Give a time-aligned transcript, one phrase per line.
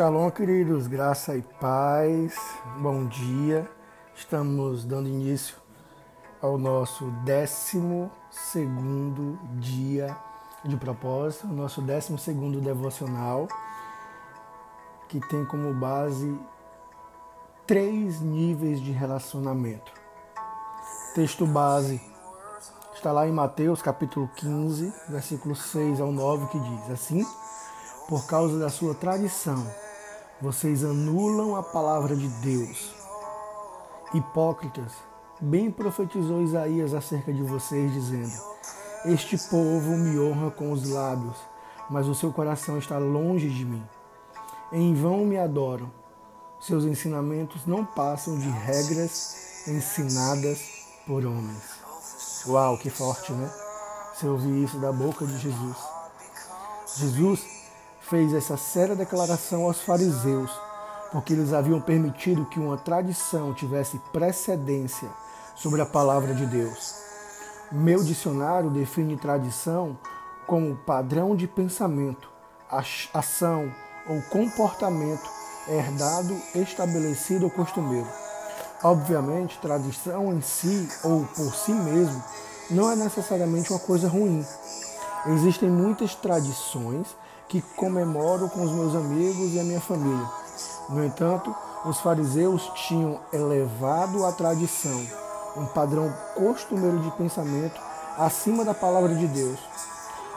[0.00, 2.34] Shalom, queridos, graça e paz,
[2.78, 3.70] bom dia.
[4.16, 5.56] Estamos dando início
[6.40, 8.08] ao nosso 12
[9.58, 10.16] dia
[10.64, 12.14] de propósito, o nosso 12
[12.62, 13.46] devocional,
[15.06, 16.34] que tem como base
[17.66, 19.92] três níveis de relacionamento.
[21.14, 22.00] Texto base
[22.94, 27.26] está lá em Mateus capítulo 15, versículo 6 ao 9, que diz assim
[28.08, 29.64] por causa da sua tradição,
[30.40, 32.94] vocês anulam a palavra de Deus.
[34.14, 34.92] Hipócritas,
[35.38, 38.32] bem profetizou Isaías acerca de vocês, dizendo:
[39.04, 41.36] Este povo me honra com os lábios,
[41.90, 43.86] mas o seu coração está longe de mim.
[44.72, 45.92] Em vão me adoram.
[46.58, 50.58] Seus ensinamentos não passam de regras ensinadas
[51.06, 51.80] por homens.
[52.46, 53.50] Uau, que forte, né?
[54.14, 55.76] Você ouvir isso da boca de Jesus.
[56.96, 57.59] Jesus
[58.10, 60.50] fez essa séria declaração aos fariseus,
[61.12, 65.08] porque eles haviam permitido que uma tradição tivesse precedência
[65.54, 66.96] sobre a palavra de Deus.
[67.70, 69.96] Meu dicionário define tradição
[70.44, 72.28] como padrão de pensamento,
[73.14, 73.72] ação
[74.08, 75.30] ou comportamento
[75.68, 78.08] herdado, estabelecido ou costumeiro.
[78.82, 82.20] Obviamente, tradição em si ou por si mesmo
[82.70, 84.44] não é necessariamente uma coisa ruim.
[85.26, 87.14] Existem muitas tradições
[87.46, 90.26] que comemoro com os meus amigos e a minha família.
[90.88, 91.54] No entanto,
[91.84, 95.06] os fariseus tinham elevado a tradição,
[95.56, 97.80] um padrão costumeiro de pensamento,
[98.16, 99.58] acima da palavra de Deus,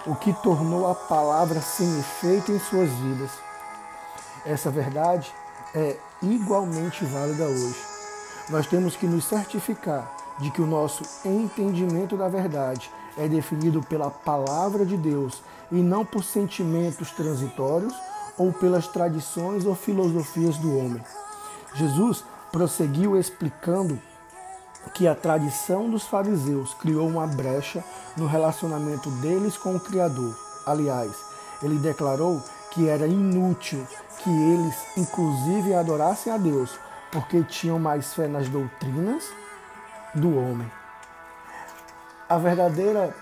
[0.05, 3.31] o que tornou a palavra sem efeito em suas vidas.
[4.45, 5.33] Essa verdade
[5.73, 7.81] é igualmente válida hoje.
[8.49, 14.09] Nós temos que nos certificar de que o nosso entendimento da verdade é definido pela
[14.09, 17.93] palavra de Deus e não por sentimentos transitórios
[18.37, 21.01] ou pelas tradições ou filosofias do homem.
[21.75, 23.99] Jesus prosseguiu explicando
[24.93, 27.83] que a tradição dos fariseus criou uma brecha
[28.17, 30.37] no relacionamento deles com o Criador.
[30.65, 31.11] Aliás,
[31.61, 32.41] ele declarou
[32.71, 33.85] que era inútil
[34.19, 36.71] que eles, inclusive, adorassem a Deus,
[37.11, 39.23] porque tinham mais fé nas doutrinas
[40.13, 40.69] do homem.
[42.29, 43.13] A verdadeira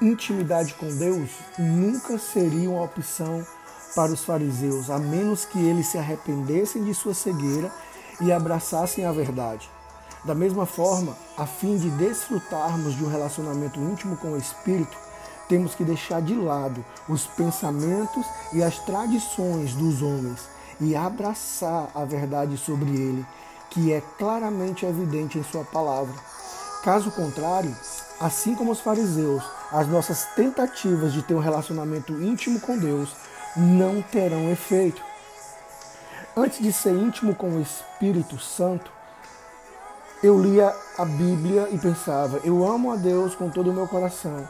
[0.00, 3.44] intimidade com Deus nunca seria uma opção
[3.94, 7.72] para os fariseus, a menos que eles se arrependessem de sua cegueira
[8.20, 9.68] e abraçassem a verdade.
[10.24, 14.96] Da mesma forma, a fim de desfrutarmos de um relacionamento íntimo com o Espírito,
[15.48, 20.48] temos que deixar de lado os pensamentos e as tradições dos homens
[20.80, 23.26] e abraçar a verdade sobre ele,
[23.70, 26.14] que é claramente evidente em Sua palavra.
[26.86, 27.76] Caso contrário,
[28.20, 29.42] assim como os fariseus,
[29.72, 33.10] as nossas tentativas de ter um relacionamento íntimo com Deus
[33.56, 35.02] não terão efeito.
[36.36, 38.88] Antes de ser íntimo com o Espírito Santo,
[40.22, 44.48] eu lia a Bíblia e pensava, eu amo a Deus com todo o meu coração,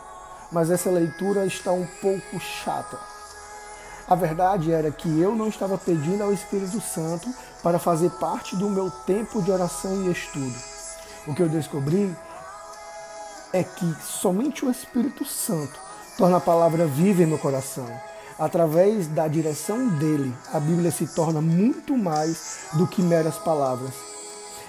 [0.53, 2.99] mas essa leitura está um pouco chata.
[4.07, 7.33] A verdade era que eu não estava pedindo ao Espírito Santo
[7.63, 10.55] para fazer parte do meu tempo de oração e estudo.
[11.27, 12.15] O que eu descobri
[13.57, 15.81] é que somente o Espírito Santo
[16.19, 17.89] torna a palavra viva em meu coração.
[18.39, 23.95] Através da direção dele, a Bíblia se torna muito mais do que meras palavras.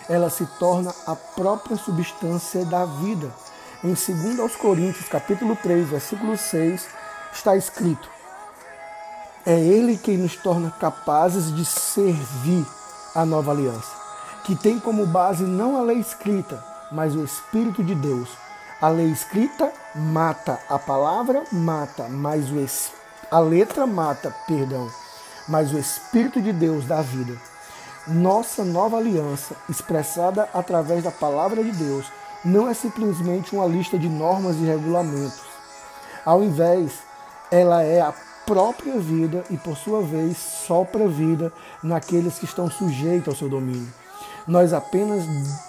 [0.07, 3.29] Ela se torna a própria substância da vida.
[3.83, 6.87] Em 2 Coríntios, capítulo 3, versículo 6,
[7.33, 8.09] está escrito:
[9.45, 12.65] É ele quem nos torna capazes de servir
[13.13, 13.91] a nova aliança,
[14.45, 18.46] que tem como base não a lei escrita, mas o Espírito de Deus
[18.79, 22.57] a lei escrita mata, a palavra mata, mas o
[23.31, 24.87] a letra mata, perdão,
[25.47, 27.35] mas o Espírito de Deus dá vida.
[28.07, 32.05] Nossa nova aliança, expressada através da palavra de Deus,
[32.45, 35.41] não é simplesmente uma lista de normas e regulamentos.
[36.23, 36.99] Ao invés,
[37.51, 38.13] ela é a
[38.45, 43.91] própria vida e, por sua vez, sopra vida naqueles que estão sujeitos ao seu domínio
[44.47, 45.23] nós apenas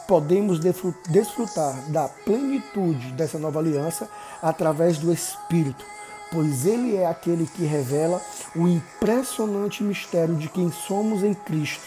[0.07, 0.61] podemos
[1.09, 4.09] desfrutar da plenitude dessa nova aliança
[4.41, 5.85] através do Espírito,
[6.31, 8.21] pois Ele é aquele que revela
[8.55, 11.85] o impressionante mistério de quem somos em Cristo,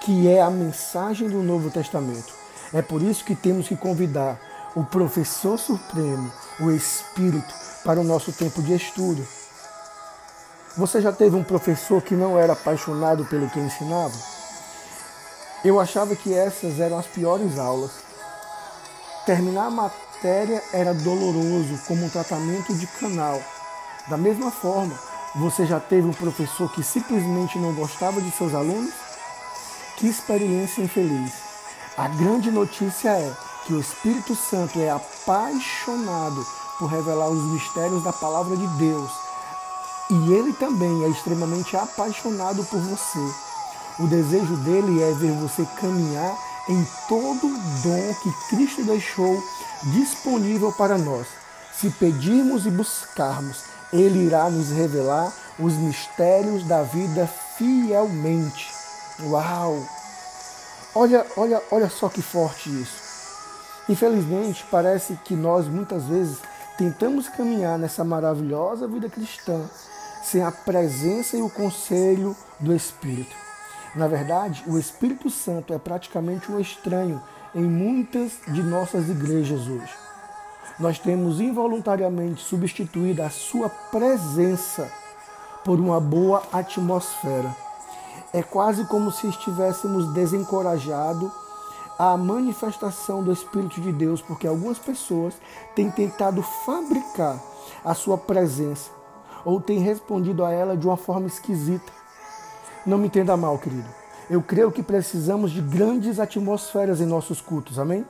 [0.00, 2.32] que é a mensagem do Novo Testamento.
[2.72, 4.38] É por isso que temos que convidar
[4.76, 6.30] o professor supremo,
[6.60, 7.52] o Espírito,
[7.84, 9.26] para o nosso tempo de estudo.
[10.76, 14.33] Você já teve um professor que não era apaixonado pelo que ensinava?
[15.64, 17.92] Eu achava que essas eram as piores aulas.
[19.24, 23.40] Terminar a matéria era doloroso, como um tratamento de canal.
[24.06, 24.94] Da mesma forma,
[25.36, 28.94] Você já teve um professor que simplesmente não gostava de seus alunos?
[29.96, 31.32] Que experiência infeliz.
[31.98, 33.32] A grande notícia é
[33.66, 36.46] que o Espírito Santo é apaixonado
[36.78, 39.10] por revelar os mistérios da palavra de Deus.
[40.08, 43.34] E ele também é extremamente apaixonado por você.
[43.98, 46.36] O desejo dele é ver você caminhar
[46.68, 49.42] em todo o dom que Cristo deixou
[49.92, 51.26] disponível para nós.
[51.78, 58.72] Se pedirmos e buscarmos, ele irá nos revelar os mistérios da vida fielmente.
[59.20, 59.80] Uau!
[60.94, 63.02] Olha, olha, olha só que forte isso.
[63.88, 66.38] Infelizmente, parece que nós muitas vezes
[66.76, 69.68] tentamos caminhar nessa maravilhosa vida cristã
[70.24, 73.44] sem a presença e o conselho do Espírito.
[73.94, 77.22] Na verdade, o Espírito Santo é praticamente um estranho
[77.54, 79.94] em muitas de nossas igrejas hoje.
[80.80, 84.90] Nós temos involuntariamente substituído a sua presença
[85.64, 87.54] por uma boa atmosfera.
[88.32, 91.30] É quase como se estivéssemos desencorajado
[91.96, 95.34] a manifestação do Espírito de Deus, porque algumas pessoas
[95.76, 97.40] têm tentado fabricar
[97.84, 98.90] a sua presença
[99.44, 102.03] ou têm respondido a ela de uma forma esquisita.
[102.86, 103.88] Não me entenda mal, querido.
[104.28, 108.04] Eu creio que precisamos de grandes atmosferas em nossos cultos, amém?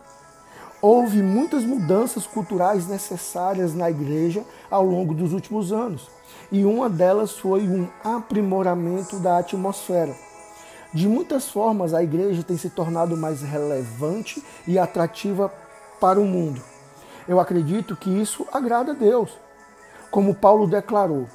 [0.82, 6.10] Houve muitas mudanças culturais necessárias na igreja ao longo dos últimos anos,
[6.50, 10.14] e uma delas foi um aprimoramento da atmosfera.
[10.92, 15.52] De muitas formas, a igreja tem se tornado mais relevante e atrativa
[16.00, 16.60] para o mundo.
[17.28, 19.30] Eu acredito que isso agrada a Deus.
[20.10, 21.28] Como Paulo declarou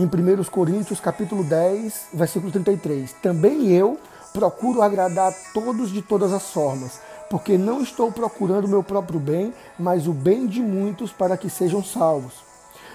[0.00, 3.98] em 1 Coríntios capítulo 10, versículo 33, também eu
[4.32, 9.20] procuro agradar a todos de todas as formas, porque não estou procurando o meu próprio
[9.20, 12.32] bem, mas o bem de muitos para que sejam salvos.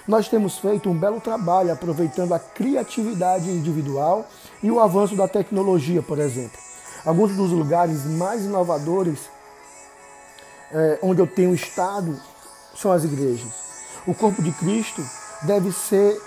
[0.08, 4.26] Nós temos feito um belo trabalho aproveitando a criatividade individual
[4.64, 6.58] e o avanço da tecnologia, por exemplo.
[7.06, 9.30] Alguns dos lugares mais inovadores
[10.72, 12.20] é, onde eu tenho estado
[12.76, 13.52] são as igrejas.
[14.08, 15.04] O corpo de Cristo
[15.44, 16.20] deve ser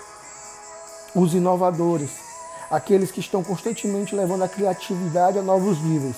[1.15, 2.11] os inovadores,
[2.69, 6.15] aqueles que estão constantemente levando a criatividade a novos níveis.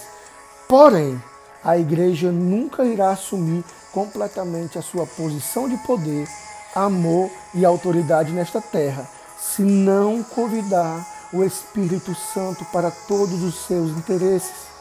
[0.67, 1.21] Porém,
[1.63, 6.27] a igreja nunca irá assumir completamente a sua posição de poder
[6.75, 9.07] amor e autoridade nesta terra,
[9.38, 14.71] se não convidar o Espírito Santo para todos os seus interesses.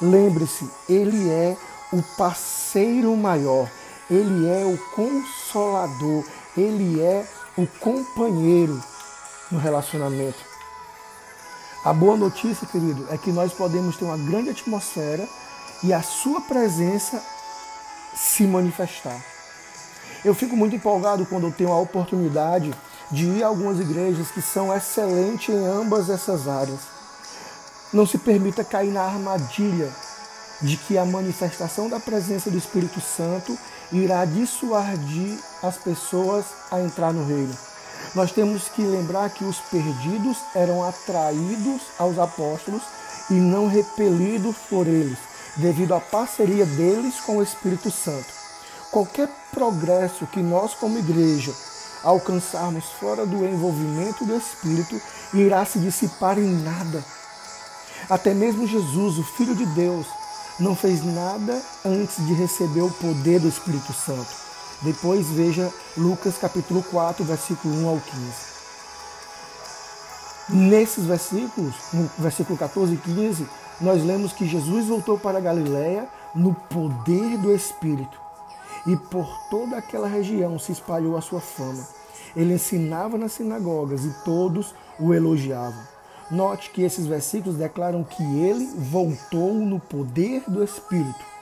[0.00, 1.56] Lembre-se, ele é
[1.92, 3.68] o parceiro maior,
[4.10, 6.24] ele é o consolador,
[6.56, 8.80] ele é o companheiro
[9.50, 10.38] no relacionamento.
[11.84, 15.26] A boa notícia, querido, é que nós podemos ter uma grande atmosfera
[15.82, 17.22] e a sua presença
[18.14, 19.18] se manifestar.
[20.24, 22.74] Eu fico muito empolgado quando eu tenho a oportunidade
[23.10, 26.80] de ir a algumas igrejas que são excelentes em ambas essas áreas.
[27.92, 29.90] Não se permita cair na armadilha
[30.60, 33.56] de que a manifestação da presença do Espírito Santo
[33.92, 37.67] irá dissuadir as pessoas a entrar no reino.
[38.14, 42.82] Nós temos que lembrar que os perdidos eram atraídos aos apóstolos
[43.30, 45.18] e não repelidos por eles,
[45.56, 48.38] devido à parceria deles com o Espírito Santo
[48.90, 51.54] qualquer progresso que nós, como igreja,
[52.02, 55.00] alcançarmos fora do envolvimento do Espírito,
[55.34, 57.04] irá se dissipar em nada.
[58.08, 60.06] Até mesmo Jesus, o Filho de Deus,
[60.58, 64.47] não fez nada antes de receber o poder do Espírito Santo.
[64.82, 68.58] Depois veja Lucas capítulo 4, versículo 1 ao 15.
[70.50, 73.46] Nesses versículos, no versículo 14 e 15,
[73.80, 78.18] nós lemos que Jesus voltou para Galiléia no poder do Espírito
[78.86, 81.86] e por toda aquela região se espalhou a sua fama.
[82.36, 85.82] Ele ensinava nas sinagogas e todos o elogiavam.
[86.30, 91.37] Note que esses versículos declaram que ele voltou no poder do Espírito.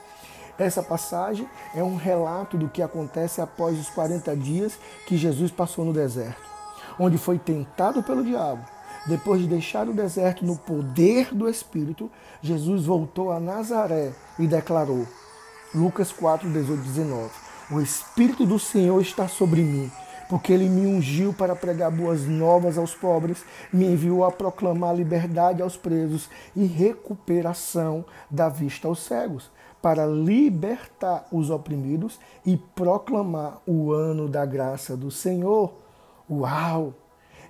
[0.58, 5.84] Essa passagem é um relato do que acontece após os 40 dias que Jesus passou
[5.84, 6.40] no deserto,
[6.98, 8.64] onde foi tentado pelo diabo.
[9.06, 12.10] Depois de deixar o deserto no poder do Espírito,
[12.42, 15.06] Jesus voltou a Nazaré e declarou:
[15.74, 17.30] Lucas 4, 18, 19.
[17.70, 19.92] O Espírito do Senhor está sobre mim,
[20.28, 25.62] porque ele me ungiu para pregar boas novas aos pobres, me enviou a proclamar liberdade
[25.62, 29.50] aos presos e recuperação da vista aos cegos,
[29.86, 35.74] para libertar os oprimidos e proclamar o ano da graça do Senhor.
[36.28, 36.92] Uau!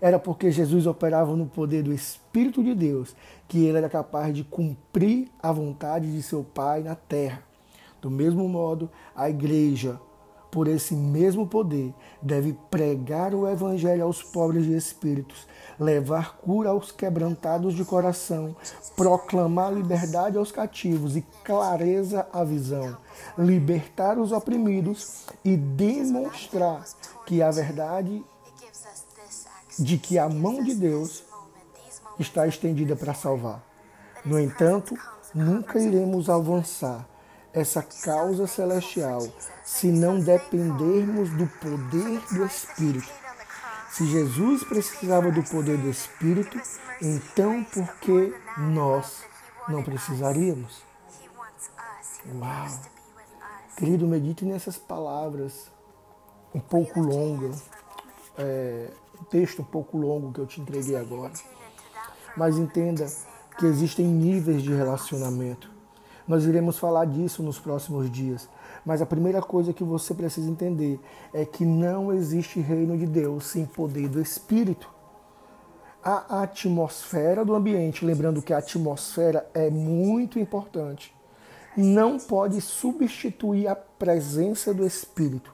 [0.03, 3.17] Era porque Jesus operava no poder do Espírito de Deus
[3.49, 7.43] que ele era capaz de cumprir a vontade de seu Pai na terra.
[8.03, 9.99] Do mesmo modo, a igreja,
[10.57, 15.47] por esse mesmo poder, deve pregar o evangelho aos pobres de espíritos,
[15.79, 18.57] levar cura aos quebrantados de coração,
[18.97, 22.97] proclamar liberdade aos cativos e clareza à visão,
[23.37, 26.87] libertar os oprimidos e demonstrar
[27.27, 28.25] que a verdade
[29.79, 31.23] de que a mão de Deus
[32.19, 33.63] está estendida para salvar.
[34.25, 34.97] No entanto,
[35.35, 37.07] nunca iremos avançar
[37.57, 39.27] essa causa celestial
[39.65, 43.11] se não dependermos do poder do Espírito.
[43.91, 46.61] Se Jesus precisava do poder do Espírito,
[47.01, 49.25] então por que nós
[49.67, 50.83] não precisaríamos?
[52.27, 52.69] Uau!
[53.75, 55.71] Querido, medite nessas palavras
[56.55, 57.63] um pouco longas,
[58.37, 61.33] é, um texto um pouco longo que eu te entreguei agora.
[62.37, 63.07] Mas entenda
[63.59, 65.76] que existem níveis de relacionamento.
[66.27, 68.49] Nós iremos falar disso nos próximos dias.
[68.85, 71.01] Mas a primeira coisa que você precisa entender
[71.33, 74.89] é que não existe reino de Deus sem poder do Espírito.
[76.03, 81.13] A atmosfera do ambiente, lembrando que a atmosfera é muito importante,
[81.77, 85.53] não pode substituir a presença do Espírito.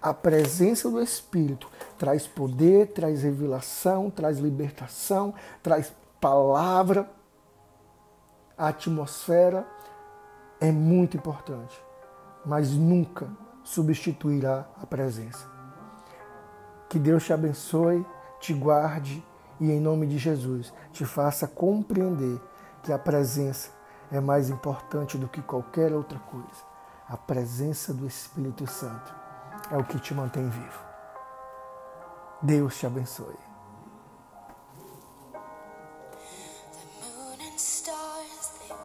[0.00, 7.10] A presença do Espírito traz poder, traz revelação, traz libertação, traz palavra.
[8.56, 9.66] A atmosfera
[10.60, 11.80] é muito importante,
[12.44, 13.28] mas nunca
[13.62, 15.46] substituirá a presença.
[16.88, 18.04] Que Deus te abençoe,
[18.40, 19.24] te guarde
[19.60, 22.40] e, em nome de Jesus, te faça compreender
[22.82, 23.70] que a presença
[24.10, 26.66] é mais importante do que qualquer outra coisa.
[27.08, 29.14] A presença do Espírito Santo
[29.70, 30.88] é o que te mantém vivo.
[32.42, 33.47] Deus te abençoe.